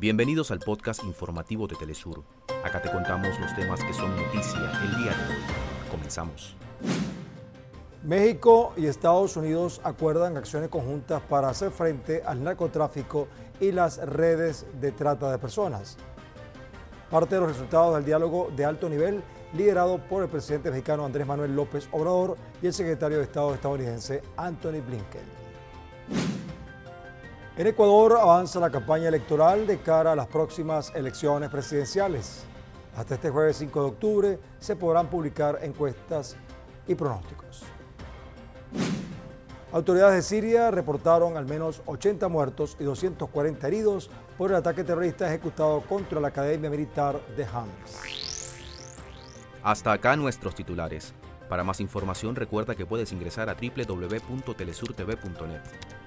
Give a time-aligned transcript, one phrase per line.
[0.00, 2.24] Bienvenidos al podcast informativo de Telesur.
[2.64, 5.42] Acá te contamos los temas que son noticia el día de hoy.
[5.90, 6.56] Comenzamos.
[8.02, 13.28] México y Estados Unidos acuerdan acciones conjuntas para hacer frente al narcotráfico
[13.60, 15.98] y las redes de trata de personas.
[17.10, 19.22] Parte de los resultados del diálogo de alto nivel
[19.52, 24.22] liderado por el presidente mexicano Andrés Manuel López Obrador y el secretario de Estado estadounidense
[24.38, 25.39] Anthony Blinken.
[27.60, 32.44] En Ecuador avanza la campaña electoral de cara a las próximas elecciones presidenciales.
[32.96, 36.38] Hasta este jueves 5 de octubre se podrán publicar encuestas
[36.88, 37.64] y pronósticos.
[39.72, 45.28] Autoridades de Siria reportaron al menos 80 muertos y 240 heridos por el ataque terrorista
[45.28, 48.56] ejecutado contra la Academia Militar de Hams.
[49.62, 51.12] Hasta acá nuestros titulares.
[51.50, 55.99] Para más información recuerda que puedes ingresar a www.telesurtv.net.